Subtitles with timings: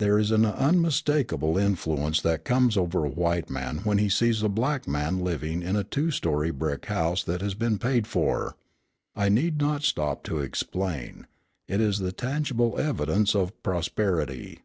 [0.00, 4.48] There is an unmistakable influence that comes over a white man when he sees a
[4.48, 8.56] black man living in a two story brick house that has been paid for.
[9.14, 11.28] I need not stop to explain.
[11.68, 14.62] It is the tangible evidence of prosperity.